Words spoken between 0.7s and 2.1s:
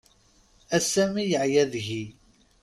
Ass-a mi yeɛya deg-i.